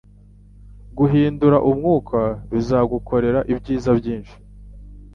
[0.97, 2.19] Guhindura umwuka
[2.51, 4.35] bizagukorera ibyiza byinshi.